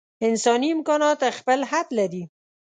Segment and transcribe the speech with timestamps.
[0.27, 2.23] انساني امکانات خپل حد لري.